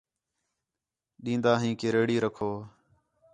[1.23, 2.49] ݙین٘دا ہیں کہ ریڑھی رکھو